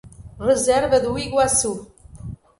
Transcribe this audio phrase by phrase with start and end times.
[0.39, 1.93] Reserva do Iguaçu